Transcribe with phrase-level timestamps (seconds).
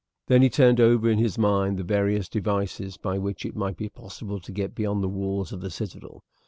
[0.29, 3.87] Then he turned over in his mind the various devices by which it might be
[3.87, 6.23] possible to get beyond the walls of the citadel.